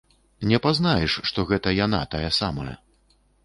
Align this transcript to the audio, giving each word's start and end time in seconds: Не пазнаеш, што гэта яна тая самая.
Не 0.51 0.59
пазнаеш, 0.63 1.17
што 1.31 1.47
гэта 1.53 1.77
яна 1.85 2.03
тая 2.17 2.29
самая. 2.41 2.75